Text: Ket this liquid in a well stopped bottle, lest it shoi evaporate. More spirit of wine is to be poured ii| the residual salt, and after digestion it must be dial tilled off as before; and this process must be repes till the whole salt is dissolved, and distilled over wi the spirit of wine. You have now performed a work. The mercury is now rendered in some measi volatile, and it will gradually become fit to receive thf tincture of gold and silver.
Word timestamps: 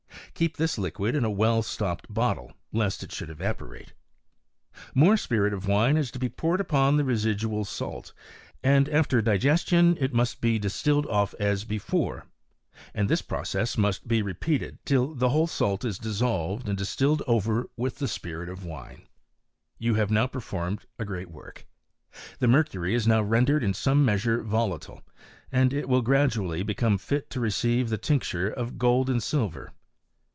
Ket 0.33 0.55
this 0.57 0.79
liquid 0.79 1.13
in 1.13 1.23
a 1.23 1.29
well 1.29 1.61
stopped 1.61 2.11
bottle, 2.11 2.51
lest 2.73 3.03
it 3.03 3.11
shoi 3.11 3.29
evaporate. 3.29 3.93
More 4.95 5.15
spirit 5.15 5.53
of 5.53 5.67
wine 5.67 5.97
is 5.97 6.09
to 6.09 6.17
be 6.17 6.29
poured 6.29 6.59
ii| 6.59 6.97
the 6.97 7.03
residual 7.03 7.63
salt, 7.63 8.11
and 8.63 8.89
after 8.89 9.21
digestion 9.21 9.95
it 9.99 10.15
must 10.15 10.41
be 10.41 10.57
dial 10.57 10.71
tilled 10.71 11.05
off 11.05 11.35
as 11.39 11.63
before; 11.63 12.25
and 12.91 13.07
this 13.07 13.21
process 13.21 13.77
must 13.77 14.07
be 14.07 14.23
repes 14.23 14.79
till 14.83 15.13
the 15.13 15.29
whole 15.29 15.45
salt 15.45 15.85
is 15.85 15.99
dissolved, 15.99 16.67
and 16.67 16.75
distilled 16.75 17.21
over 17.27 17.69
wi 17.77 17.93
the 17.95 18.07
spirit 18.07 18.49
of 18.49 18.65
wine. 18.65 19.07
You 19.77 19.93
have 19.93 20.09
now 20.09 20.25
performed 20.25 20.85
a 20.97 21.05
work. 21.25 21.67
The 22.39 22.47
mercury 22.47 22.95
is 22.95 23.05
now 23.05 23.21
rendered 23.21 23.63
in 23.63 23.75
some 23.75 24.03
measi 24.03 24.43
volatile, 24.43 25.03
and 25.51 25.71
it 25.71 25.87
will 25.87 26.01
gradually 26.01 26.63
become 26.63 26.97
fit 26.97 27.29
to 27.29 27.39
receive 27.39 27.89
thf 27.89 27.99
tincture 28.01 28.49
of 28.51 28.79
gold 28.79 29.07
and 29.07 29.21
silver. 29.21 29.73